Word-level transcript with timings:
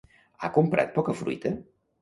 Ha 0.41 0.49
comprat 0.55 0.91
poca 0.97 1.17
fruita? 1.23 1.57